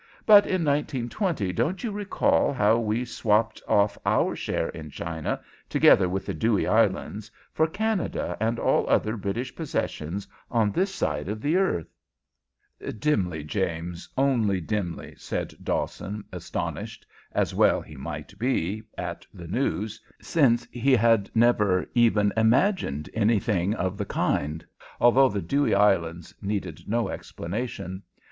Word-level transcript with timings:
But 0.25 0.47
in 0.47 0.63
1920 0.65 1.53
don't 1.53 1.83
you 1.83 1.91
recall 1.91 2.53
how 2.53 2.79
we 2.79 3.05
swapped 3.05 3.61
off 3.67 3.99
our 4.03 4.35
share 4.35 4.69
in 4.69 4.89
China, 4.89 5.39
together 5.69 6.09
with 6.09 6.25
the 6.25 6.33
Dewey 6.33 6.65
Islands, 6.65 7.29
for 7.53 7.67
Canada 7.67 8.35
and 8.39 8.57
all 8.57 8.89
other 8.89 9.15
British 9.15 9.55
possessions 9.55 10.27
on 10.49 10.71
this 10.71 10.91
side 10.91 11.29
of 11.29 11.39
the 11.39 11.55
earth?" 11.55 11.95
"Dimly, 12.97 13.43
James, 13.43 14.09
only 14.17 14.59
dimly," 14.59 15.13
said 15.17 15.53
Dawson, 15.63 16.23
astonished, 16.31 17.05
as 17.31 17.53
well 17.53 17.79
he 17.79 17.95
might 17.95 18.33
be, 18.39 18.81
at 18.97 19.27
the 19.31 19.47
news, 19.47 20.01
since 20.19 20.67
he 20.71 20.93
had 20.93 21.29
never 21.35 21.85
even 21.93 22.33
imagined 22.35 23.07
anything 23.13 23.75
of 23.75 23.99
the 23.99 24.05
kind, 24.05 24.65
although 24.99 25.29
the 25.29 25.43
Dewey 25.43 25.75
Islands 25.75 26.33
needed 26.41 26.87
no 26.89 27.07
explanation. 27.09 28.01